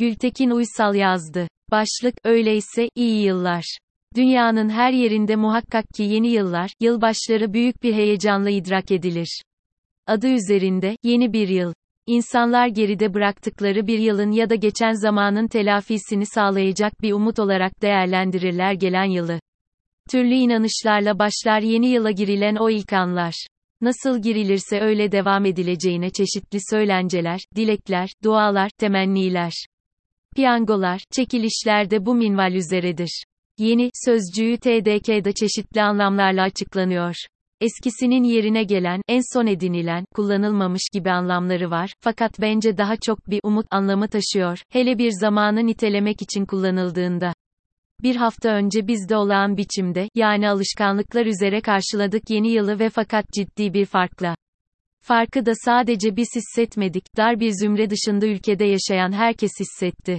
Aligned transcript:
Gültekin 0.00 0.50
Uysal 0.50 0.94
yazdı. 0.94 1.48
Başlık, 1.70 2.14
öyleyse, 2.24 2.88
iyi 2.94 3.22
yıllar. 3.22 3.78
Dünyanın 4.16 4.68
her 4.68 4.92
yerinde 4.92 5.36
muhakkak 5.36 5.84
ki 5.94 6.02
yeni 6.02 6.28
yıllar, 6.28 6.70
yılbaşları 6.80 7.52
büyük 7.52 7.82
bir 7.82 7.94
heyecanla 7.94 8.50
idrak 8.50 8.90
edilir. 8.90 9.42
Adı 10.06 10.28
üzerinde, 10.28 10.96
yeni 11.02 11.32
bir 11.32 11.48
yıl. 11.48 11.72
İnsanlar 12.06 12.66
geride 12.66 13.14
bıraktıkları 13.14 13.86
bir 13.86 13.98
yılın 13.98 14.30
ya 14.30 14.50
da 14.50 14.54
geçen 14.54 14.92
zamanın 14.92 15.48
telafisini 15.48 16.26
sağlayacak 16.26 17.02
bir 17.02 17.12
umut 17.12 17.38
olarak 17.38 17.82
değerlendirirler 17.82 18.72
gelen 18.72 19.10
yılı. 19.10 19.40
Türlü 20.10 20.34
inanışlarla 20.34 21.18
başlar 21.18 21.60
yeni 21.60 21.88
yıla 21.88 22.10
girilen 22.10 22.56
o 22.56 22.70
ilk 22.70 22.92
anlar. 22.92 23.46
Nasıl 23.80 24.22
girilirse 24.22 24.80
öyle 24.80 25.12
devam 25.12 25.44
edileceğine 25.44 26.10
çeşitli 26.10 26.58
söylenceler, 26.70 27.40
dilekler, 27.56 28.10
dualar, 28.24 28.70
temenniler. 28.78 29.52
Piyangolar, 30.36 31.00
çekilişler 31.10 31.90
de 31.90 32.06
bu 32.06 32.14
minval 32.14 32.52
üzeredir. 32.52 33.24
Yeni, 33.58 33.90
sözcüğü 34.04 34.56
TDK'da 34.56 35.32
çeşitli 35.32 35.82
anlamlarla 35.82 36.42
açıklanıyor. 36.42 37.14
Eskisinin 37.60 38.24
yerine 38.24 38.64
gelen, 38.64 39.00
en 39.08 39.20
son 39.34 39.46
edinilen, 39.46 40.04
kullanılmamış 40.14 40.82
gibi 40.92 41.10
anlamları 41.10 41.70
var, 41.70 41.92
fakat 42.00 42.40
bence 42.40 42.76
daha 42.76 42.96
çok 42.96 43.30
bir 43.30 43.40
umut 43.42 43.66
anlamı 43.70 44.08
taşıyor, 44.08 44.58
hele 44.72 44.98
bir 44.98 45.10
zamanı 45.20 45.66
nitelemek 45.66 46.22
için 46.22 46.44
kullanıldığında. 46.44 47.32
Bir 48.02 48.16
hafta 48.16 48.48
önce 48.48 48.86
biz 48.86 49.08
de 49.08 49.16
olağan 49.16 49.56
biçimde, 49.56 50.08
yani 50.14 50.48
alışkanlıklar 50.48 51.26
üzere 51.26 51.60
karşıladık 51.60 52.30
yeni 52.30 52.50
yılı 52.50 52.78
ve 52.78 52.90
fakat 52.90 53.24
ciddi 53.32 53.74
bir 53.74 53.86
farkla. 53.86 54.34
Farkı 55.02 55.46
da 55.46 55.52
sadece 55.54 56.16
biz 56.16 56.28
hissetmedik, 56.36 57.04
dar 57.16 57.40
bir 57.40 57.52
zümre 57.52 57.90
dışında 57.90 58.26
ülkede 58.26 58.64
yaşayan 58.64 59.12
herkes 59.12 59.50
hissetti. 59.60 60.18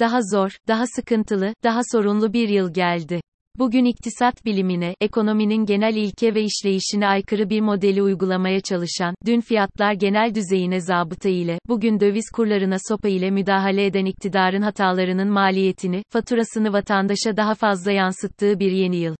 Daha 0.00 0.18
zor, 0.22 0.56
daha 0.68 0.84
sıkıntılı, 0.86 1.54
daha 1.64 1.80
sorunlu 1.92 2.32
bir 2.32 2.48
yıl 2.48 2.72
geldi. 2.72 3.20
Bugün 3.58 3.84
iktisat 3.84 4.44
bilimine, 4.44 4.94
ekonominin 5.00 5.66
genel 5.66 5.96
ilke 5.96 6.34
ve 6.34 6.42
işleyişine 6.42 7.06
aykırı 7.06 7.50
bir 7.50 7.60
modeli 7.60 8.02
uygulamaya 8.02 8.60
çalışan, 8.60 9.14
dün 9.26 9.40
fiyatlar 9.40 9.92
genel 9.92 10.34
düzeyine 10.34 10.80
zabıta 10.80 11.28
ile, 11.28 11.58
bugün 11.68 12.00
döviz 12.00 12.30
kurlarına 12.34 12.76
sopa 12.88 13.08
ile 13.08 13.30
müdahale 13.30 13.86
eden 13.86 14.04
iktidarın 14.04 14.62
hatalarının 14.62 15.28
maliyetini, 15.28 16.02
faturasını 16.10 16.72
vatandaşa 16.72 17.36
daha 17.36 17.54
fazla 17.54 17.92
yansıttığı 17.92 18.60
bir 18.60 18.72
yeni 18.72 18.96
yıl. 18.96 19.14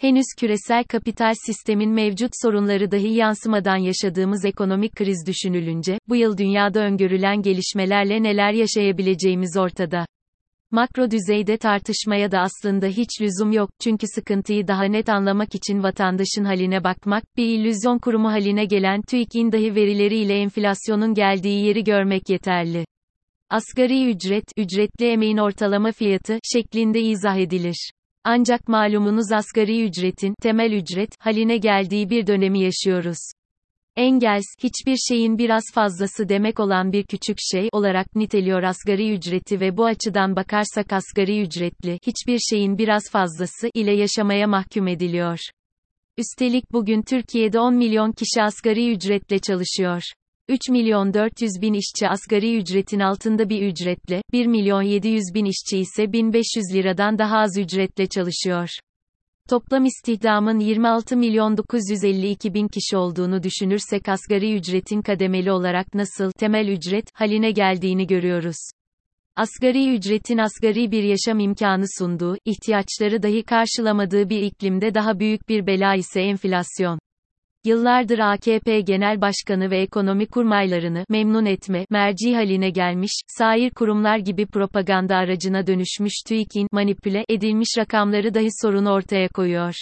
Henüz 0.00 0.24
küresel 0.38 0.84
kapital 0.84 1.34
sistemin 1.46 1.90
mevcut 1.90 2.30
sorunları 2.42 2.90
dahi 2.90 3.08
yansımadan 3.08 3.76
yaşadığımız 3.76 4.44
ekonomik 4.44 4.96
kriz 4.96 5.26
düşünülünce, 5.26 5.98
bu 6.08 6.16
yıl 6.16 6.38
dünyada 6.38 6.80
öngörülen 6.80 7.42
gelişmelerle 7.42 8.22
neler 8.22 8.52
yaşayabileceğimiz 8.52 9.56
ortada. 9.56 10.06
Makro 10.70 11.10
düzeyde 11.10 11.56
tartışmaya 11.56 12.30
da 12.30 12.40
aslında 12.40 12.86
hiç 12.86 13.08
lüzum 13.20 13.52
yok, 13.52 13.70
çünkü 13.80 14.06
sıkıntıyı 14.14 14.68
daha 14.68 14.84
net 14.84 15.08
anlamak 15.08 15.54
için 15.54 15.82
vatandaşın 15.82 16.44
haline 16.44 16.84
bakmak, 16.84 17.24
bir 17.36 17.46
illüzyon 17.46 17.98
kurumu 17.98 18.28
haline 18.28 18.64
gelen 18.64 19.02
TÜİK'in 19.02 19.52
dahi 19.52 19.74
verileriyle 19.74 20.34
enflasyonun 20.34 21.14
geldiği 21.14 21.66
yeri 21.66 21.84
görmek 21.84 22.28
yeterli. 22.28 22.84
Asgari 23.50 24.10
ücret, 24.10 24.44
ücretli 24.56 25.06
emeğin 25.06 25.38
ortalama 25.38 25.92
fiyatı, 25.92 26.38
şeklinde 26.52 27.00
izah 27.00 27.36
edilir. 27.36 27.90
Ancak 28.30 28.68
malumunuz 28.68 29.32
asgari 29.32 29.84
ücretin, 29.84 30.34
temel 30.42 30.72
ücret, 30.72 31.10
haline 31.18 31.56
geldiği 31.56 32.10
bir 32.10 32.26
dönemi 32.26 32.60
yaşıyoruz. 32.60 33.18
Engels, 33.96 34.44
hiçbir 34.62 34.96
şeyin 35.08 35.38
biraz 35.38 35.62
fazlası 35.74 36.28
demek 36.28 36.60
olan 36.60 36.92
bir 36.92 37.02
küçük 37.02 37.36
şey 37.52 37.68
olarak 37.72 38.16
niteliyor 38.16 38.62
asgari 38.62 39.12
ücreti 39.12 39.60
ve 39.60 39.76
bu 39.76 39.84
açıdan 39.84 40.36
bakarsak 40.36 40.92
asgari 40.92 41.42
ücretli, 41.42 41.98
hiçbir 42.06 42.38
şeyin 42.38 42.78
biraz 42.78 43.10
fazlası 43.10 43.70
ile 43.74 43.92
yaşamaya 43.92 44.46
mahkum 44.46 44.88
ediliyor. 44.88 45.38
Üstelik 46.16 46.72
bugün 46.72 47.02
Türkiye'de 47.02 47.60
10 47.60 47.74
milyon 47.74 48.12
kişi 48.12 48.42
asgari 48.42 48.92
ücretle 48.92 49.38
çalışıyor. 49.38 50.02
3 50.48 50.68
milyon 50.68 51.14
400 51.14 51.62
bin 51.62 51.74
işçi 51.74 52.08
asgari 52.08 52.56
ücretin 52.56 53.00
altında 53.00 53.48
bir 53.48 53.62
ücretle, 53.62 54.22
1 54.32 54.46
milyon 54.46 54.82
700 54.82 55.22
bin 55.34 55.44
işçi 55.44 55.78
ise 55.78 56.12
1500 56.12 56.74
liradan 56.74 57.18
daha 57.18 57.38
az 57.38 57.58
ücretle 57.58 58.06
çalışıyor. 58.06 58.68
Toplam 59.48 59.84
istihdamın 59.84 60.58
26 60.60 61.16
milyon 61.16 61.56
952 61.56 62.54
bin 62.54 62.68
kişi 62.68 62.96
olduğunu 62.96 63.42
düşünürsek 63.42 64.08
asgari 64.08 64.54
ücretin 64.54 65.02
kademeli 65.02 65.52
olarak 65.52 65.94
nasıl 65.94 66.32
temel 66.32 66.68
ücret 66.68 67.04
haline 67.14 67.50
geldiğini 67.50 68.06
görüyoruz. 68.06 68.70
Asgari 69.36 69.94
ücretin 69.94 70.38
asgari 70.38 70.90
bir 70.90 71.02
yaşam 71.02 71.38
imkanı 71.40 71.84
sunduğu, 71.98 72.36
ihtiyaçları 72.44 73.22
dahi 73.22 73.42
karşılamadığı 73.42 74.30
bir 74.30 74.42
iklimde 74.42 74.94
daha 74.94 75.18
büyük 75.18 75.48
bir 75.48 75.66
bela 75.66 75.94
ise 75.94 76.20
enflasyon. 76.20 76.98
Yıllardır 77.64 78.18
AKP 78.18 78.80
Genel 78.80 79.20
Başkanı 79.20 79.70
ve 79.70 79.80
ekonomi 79.80 80.26
kurmaylarını 80.26 81.04
memnun 81.08 81.44
etme 81.46 81.86
merci 81.90 82.34
haline 82.34 82.70
gelmiş, 82.70 83.12
sair 83.28 83.70
kurumlar 83.70 84.18
gibi 84.18 84.46
propaganda 84.46 85.16
aracına 85.16 85.66
dönüşmüş 85.66 86.12
TÜİK'in 86.28 86.68
manipüle 86.72 87.24
edilmiş 87.28 87.68
rakamları 87.78 88.34
dahi 88.34 88.48
sorunu 88.62 88.90
ortaya 88.90 89.28
koyuyor. 89.28 89.74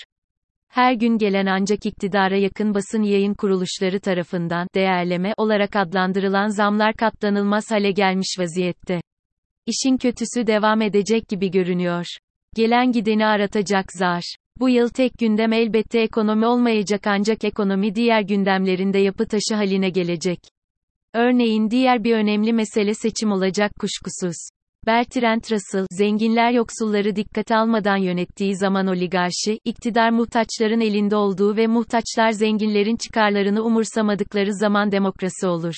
Her 0.68 0.92
gün 0.92 1.18
gelen 1.18 1.46
ancak 1.46 1.86
iktidara 1.86 2.36
yakın 2.36 2.74
basın 2.74 3.02
yayın 3.02 3.34
kuruluşları 3.34 4.00
tarafından 4.00 4.68
değerleme 4.74 5.34
olarak 5.36 5.76
adlandırılan 5.76 6.48
zamlar 6.48 6.94
katlanılmaz 6.94 7.70
hale 7.70 7.90
gelmiş 7.90 8.36
vaziyette. 8.38 9.00
İşin 9.66 9.96
kötüsü 9.96 10.46
devam 10.46 10.82
edecek 10.82 11.28
gibi 11.28 11.50
görünüyor. 11.50 12.06
Gelen 12.54 12.92
gideni 12.92 13.26
aratacak 13.26 13.84
zar. 13.92 14.36
Bu 14.60 14.68
yıl 14.68 14.88
tek 14.88 15.12
gündem 15.18 15.52
elbette 15.52 16.00
ekonomi 16.00 16.46
olmayacak 16.46 17.06
ancak 17.06 17.44
ekonomi 17.44 17.94
diğer 17.94 18.20
gündemlerinde 18.20 18.98
yapı 18.98 19.26
taşı 19.26 19.54
haline 19.54 19.90
gelecek. 19.90 20.38
Örneğin 21.14 21.70
diğer 21.70 22.04
bir 22.04 22.14
önemli 22.14 22.52
mesele 22.52 22.94
seçim 22.94 23.32
olacak 23.32 23.72
kuşkusuz. 23.80 24.36
Bertrand 24.86 25.42
Russell, 25.50 25.86
zenginler 25.90 26.50
yoksulları 26.50 27.16
dikkate 27.16 27.56
almadan 27.56 27.96
yönettiği 27.96 28.56
zaman 28.56 28.86
oligarşi, 28.86 29.58
iktidar 29.64 30.10
muhtaçların 30.10 30.80
elinde 30.80 31.16
olduğu 31.16 31.56
ve 31.56 31.66
muhtaçlar 31.66 32.30
zenginlerin 32.30 32.96
çıkarlarını 32.96 33.62
umursamadıkları 33.62 34.54
zaman 34.54 34.92
demokrasi 34.92 35.46
olur. 35.46 35.74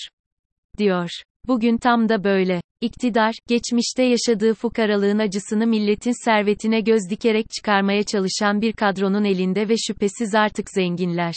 Diyor. 0.79 1.11
Bugün 1.47 1.79
tam 1.79 2.09
da 2.09 2.25
böyle. 2.25 2.61
İktidar, 2.81 3.35
geçmişte 3.49 4.03
yaşadığı 4.03 4.55
fukaralığın 4.55 5.19
acısını 5.19 5.67
milletin 5.67 6.25
servetine 6.25 6.81
göz 6.81 7.01
dikerek 7.11 7.47
çıkarmaya 7.51 8.03
çalışan 8.03 8.61
bir 8.61 8.73
kadronun 8.73 9.25
elinde 9.25 9.69
ve 9.69 9.75
şüphesiz 9.87 10.35
artık 10.35 10.71
zenginler. 10.71 11.35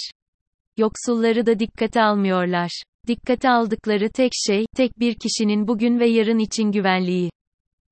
Yoksulları 0.78 1.46
da 1.46 1.60
dikkate 1.60 2.02
almıyorlar. 2.02 2.84
Dikkate 3.08 3.50
aldıkları 3.50 4.10
tek 4.10 4.32
şey, 4.48 4.66
tek 4.76 5.00
bir 5.00 5.16
kişinin 5.16 5.68
bugün 5.68 6.00
ve 6.00 6.08
yarın 6.08 6.40
için 6.40 6.72
güvenliği. 6.72 7.30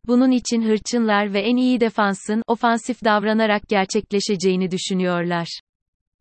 Bunun 0.07 0.31
için 0.31 0.61
hırçınlar 0.61 1.33
ve 1.33 1.39
en 1.39 1.57
iyi 1.57 1.79
defansın, 1.79 2.43
ofansif 2.47 3.03
davranarak 3.03 3.61
gerçekleşeceğini 3.69 4.71
düşünüyorlar. 4.71 5.59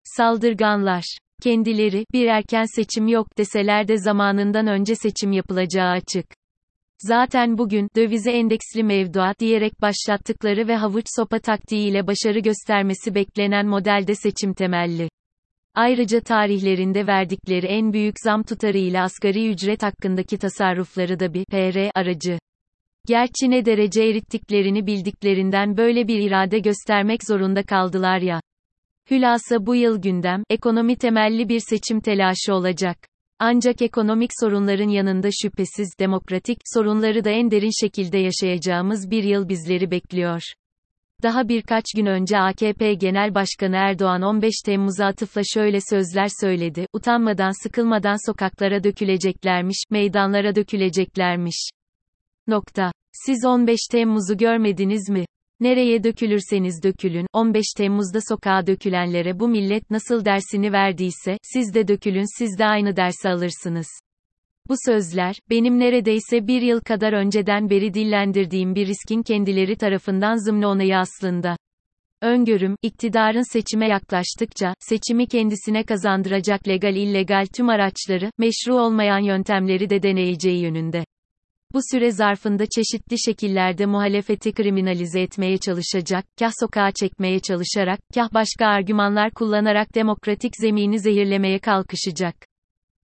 Saldırganlar. 0.05 1.19
Kendileri, 1.43 2.05
bir 2.13 2.27
erken 2.27 2.65
seçim 2.77 3.09
yok 3.09 3.39
deseler 3.39 3.89
de 3.89 3.97
zamanından 3.97 4.67
önce 4.67 4.95
seçim 4.95 5.33
yapılacağı 5.33 5.91
açık. 5.91 6.27
Zaten 6.99 7.59
bugün, 7.59 7.89
dövize 7.97 8.31
endeksli 8.33 8.83
mevduat 8.83 9.41
diyerek 9.41 9.73
başlattıkları 9.83 10.69
ve 10.69 10.77
havuç 10.77 11.07
sopa 11.17 11.39
taktiğiyle 11.39 12.07
başarı 12.07 12.39
göstermesi 12.39 13.15
beklenen 13.15 13.67
modelde 13.67 14.15
seçim 14.15 14.55
temelli. 14.55 15.09
Ayrıca 15.75 16.21
tarihlerinde 16.21 17.07
verdikleri 17.07 17.67
en 17.67 17.93
büyük 17.93 18.15
zam 18.25 18.43
tutarıyla 18.43 19.05
asgari 19.05 19.51
ücret 19.51 19.83
hakkındaki 19.83 20.39
tasarrufları 20.39 21.21
da 21.21 21.35
bir 21.35 21.45
PR 21.45 21.91
aracı. 21.95 22.39
Gerçi 23.07 23.51
ne 23.51 23.65
derece 23.65 24.03
erittiklerini 24.03 24.87
bildiklerinden 24.87 25.77
böyle 25.77 26.09
bir 26.09 26.21
irade 26.21 26.59
göstermek 26.59 27.21
zorunda 27.27 27.63
kaldılar 27.63 28.19
ya. 28.19 28.41
Hülasa 29.11 29.67
bu 29.67 29.75
yıl 29.75 30.03
gündem, 30.03 30.43
ekonomi 30.51 30.97
temelli 30.97 31.49
bir 31.49 31.61
seçim 31.61 32.01
telaşı 32.01 32.55
olacak. 32.55 32.99
Ancak 33.39 33.83
ekonomik 33.83 34.31
sorunların 34.41 34.89
yanında 34.89 35.29
şüphesiz 35.43 35.89
demokratik 36.01 36.59
sorunları 36.75 37.25
da 37.25 37.31
en 37.31 37.51
derin 37.51 37.81
şekilde 37.81 38.19
yaşayacağımız 38.19 39.11
bir 39.11 39.25
yıl 39.25 39.49
bizleri 39.49 39.91
bekliyor. 39.91 40.43
Daha 41.23 41.49
birkaç 41.49 41.85
gün 41.97 42.07
önce 42.07 42.39
AKP 42.39 42.95
Genel 42.95 43.35
Başkanı 43.35 43.77
Erdoğan 43.77 44.23
15 44.23 44.55
Temmuz'a 44.65 45.07
atıfla 45.07 45.43
şöyle 45.45 45.79
sözler 45.91 46.29
söyledi, 46.41 46.87
utanmadan 46.93 47.63
sıkılmadan 47.63 48.27
sokaklara 48.27 48.85
döküleceklermiş, 48.85 49.83
meydanlara 49.91 50.55
döküleceklermiş. 50.55 51.71
Nokta. 52.47 52.93
Siz 53.13 53.45
15 53.45 53.81
Temmuz'u 53.91 54.37
görmediniz 54.37 55.09
mi? 55.09 55.25
Nereye 55.61 56.05
dökülürseniz 56.05 56.83
dökülün, 56.83 57.27
15 57.33 57.65
Temmuz'da 57.77 58.19
sokağa 58.29 58.67
dökülenlere 58.67 59.41
bu 59.41 59.49
millet 59.49 59.91
nasıl 59.91 60.25
dersini 60.25 60.73
verdiyse, 60.73 61.39
siz 61.43 61.75
de 61.75 61.89
dökülün 61.89 62.39
siz 62.39 62.59
de 62.59 62.65
aynı 62.67 62.97
dersi 62.97 63.29
alırsınız. 63.29 63.87
Bu 64.69 64.75
sözler, 64.87 65.37
benim 65.51 65.79
neredeyse 65.79 66.47
bir 66.47 66.63
yıl 66.63 66.81
kadar 66.81 67.13
önceden 67.13 67.71
beri 67.71 67.95
dillendirdiğim 67.95 68.75
bir 68.75 68.87
riskin 68.87 69.23
kendileri 69.23 69.77
tarafından 69.77 70.47
zımne 70.47 70.67
onayı 70.67 70.97
aslında. 70.97 71.57
Öngörüm, 72.23 72.77
iktidarın 72.83 73.53
seçime 73.53 73.89
yaklaştıkça, 73.89 74.75
seçimi 74.81 75.27
kendisine 75.27 75.83
kazandıracak 75.85 76.69
legal 76.69 76.97
illegal 76.97 77.47
tüm 77.57 77.69
araçları, 77.69 78.31
meşru 78.39 78.75
olmayan 78.75 79.21
yöntemleri 79.21 79.91
de 79.91 80.03
deneyeceği 80.03 80.63
yönünde. 80.63 81.05
Bu 81.75 81.79
süre 81.93 82.13
zarfında 82.13 82.65
çeşitli 82.67 83.17
şekillerde 83.27 83.87
muhalefeti 83.87 84.53
kriminalize 84.53 85.21
etmeye 85.21 85.59
çalışacak, 85.59 86.25
kah 86.39 86.51
sokağa 86.61 86.91
çekmeye 87.01 87.41
çalışarak, 87.41 88.01
kah 88.15 88.35
başka 88.35 88.67
argümanlar 88.67 89.31
kullanarak 89.31 89.95
demokratik 89.95 90.53
zemini 90.61 91.01
zehirlemeye 91.01 91.59
kalkışacak. 91.59 92.35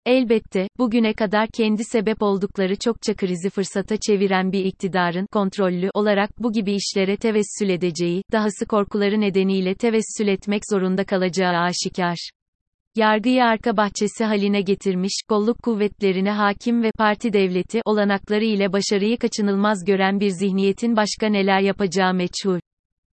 Elbette, 0.06 0.68
bugüne 0.78 1.12
kadar 1.12 1.48
kendi 1.48 1.84
sebep 1.84 2.22
oldukları 2.22 2.76
çokça 2.76 3.14
krizi 3.14 3.50
fırsata 3.50 3.96
çeviren 3.96 4.52
bir 4.52 4.64
iktidarın, 4.64 5.26
kontrollü 5.32 5.90
olarak 5.94 6.30
bu 6.38 6.52
gibi 6.52 6.72
işlere 6.74 7.16
tevessül 7.16 7.68
edeceği, 7.68 8.22
dahası 8.32 8.66
korkuları 8.66 9.20
nedeniyle 9.20 9.74
tevessül 9.74 10.28
etmek 10.28 10.62
zorunda 10.70 11.04
kalacağı 11.04 11.56
aşikar. 11.56 12.30
Yargıyı 12.96 13.44
arka 13.44 13.76
bahçesi 13.76 14.24
haline 14.24 14.60
getirmiş, 14.60 15.22
kolluk 15.28 15.62
kuvvetlerine 15.62 16.30
hakim 16.30 16.82
ve 16.82 16.90
parti 16.98 17.32
devleti 17.32 17.80
olanakları 17.84 18.44
ile 18.44 18.72
başarıyı 18.72 19.18
kaçınılmaz 19.18 19.84
gören 19.84 20.20
bir 20.20 20.30
zihniyetin 20.30 20.96
başka 20.96 21.26
neler 21.26 21.60
yapacağı 21.60 22.14
meçhul. 22.14 22.58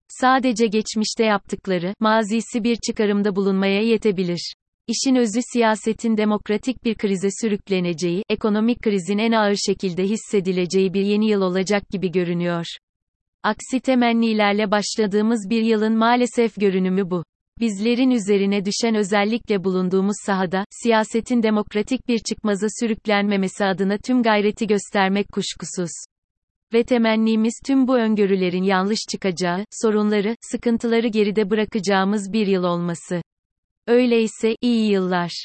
Sadece 0.08 0.66
geçmişte 0.66 1.24
yaptıkları, 1.24 1.94
mazisi 2.00 2.64
bir 2.64 2.76
çıkarımda 2.86 3.36
bulunmaya 3.36 3.82
yetebilir. 3.82 4.54
İşin 4.86 5.14
özü 5.14 5.40
siyasetin 5.52 6.16
demokratik 6.16 6.84
bir 6.84 6.94
krize 6.94 7.28
sürükleneceği, 7.40 8.22
ekonomik 8.28 8.82
krizin 8.82 9.18
en 9.18 9.32
ağır 9.32 9.56
şekilde 9.66 10.02
hissedileceği 10.02 10.94
bir 10.94 11.02
yeni 11.02 11.30
yıl 11.30 11.42
olacak 11.42 11.88
gibi 11.90 12.10
görünüyor. 12.10 12.66
Aksi 13.42 13.80
temennilerle 13.80 14.70
başladığımız 14.70 15.50
bir 15.50 15.62
yılın 15.62 15.96
maalesef 15.96 16.56
görünümü 16.56 17.10
bu. 17.10 17.24
Bizlerin 17.60 18.10
üzerine 18.10 18.64
düşen 18.64 18.94
özellikle 18.94 19.64
bulunduğumuz 19.64 20.16
sahada, 20.26 20.64
siyasetin 20.70 21.42
demokratik 21.42 22.08
bir 22.08 22.18
çıkmaza 22.18 22.66
sürüklenmemesi 22.80 23.64
adına 23.64 23.98
tüm 23.98 24.22
gayreti 24.22 24.66
göstermek 24.66 25.28
kuşkusuz. 25.32 25.90
Ve 26.72 26.84
temennimiz 26.84 27.60
tüm 27.66 27.88
bu 27.88 27.96
öngörülerin 27.96 28.62
yanlış 28.62 28.98
çıkacağı, 29.10 29.64
sorunları, 29.82 30.36
sıkıntıları 30.40 31.08
geride 31.08 31.50
bırakacağımız 31.50 32.32
bir 32.32 32.46
yıl 32.46 32.64
olması. 32.64 33.22
Öyleyse, 33.86 34.56
iyi 34.60 34.90
yıllar. 34.90 35.44